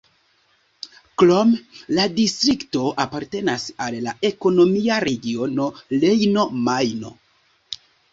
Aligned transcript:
Krome 1.21 1.81
la 1.97 2.05
distrikto 2.15 2.81
apartenas 3.03 3.65
al 3.89 3.97
la 4.05 4.13
ekonomia 4.31 4.97
regiono 5.05 5.67
Rejno-Majno. 6.05 7.13